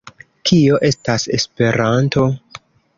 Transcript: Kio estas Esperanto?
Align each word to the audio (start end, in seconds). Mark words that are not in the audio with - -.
Kio 0.49 0.79
estas 0.89 1.29
Esperanto? 1.39 2.29